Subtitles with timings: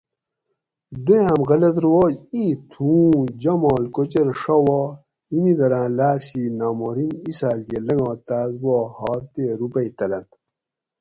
[1.05, 4.81] دویام غلط رواج ایں تھوؤں جاماڷ کوچر ڛاوا
[5.29, 10.29] میمیدراں لاۤر شی نامحرم اِسال کہ لنگا تاۤس وا ھار تے روپئ تلنت